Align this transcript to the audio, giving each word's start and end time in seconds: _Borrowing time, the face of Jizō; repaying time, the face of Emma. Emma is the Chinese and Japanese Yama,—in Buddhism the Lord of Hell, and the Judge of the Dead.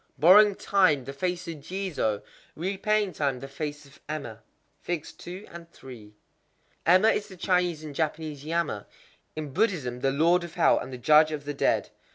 _Borrowing 0.19 0.55
time, 0.55 1.05
the 1.05 1.13
face 1.13 1.47
of 1.47 1.57
Jizō; 1.57 2.23
repaying 2.55 3.13
time, 3.13 3.39
the 3.39 3.47
face 3.47 3.85
of 3.85 3.99
Emma. 4.09 4.41
Emma 4.89 5.03
is 7.09 7.27
the 7.27 7.37
Chinese 7.37 7.83
and 7.83 7.93
Japanese 7.93 8.43
Yama,—in 8.43 9.53
Buddhism 9.53 9.99
the 9.99 10.09
Lord 10.09 10.43
of 10.43 10.55
Hell, 10.55 10.79
and 10.79 10.91
the 10.91 10.97
Judge 10.97 11.31
of 11.31 11.45
the 11.45 11.53
Dead. 11.53 11.91